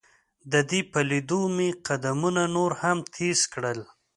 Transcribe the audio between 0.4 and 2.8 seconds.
د دې په لیدو مې قدمونه نور